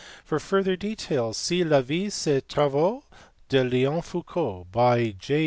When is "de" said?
3.49-3.59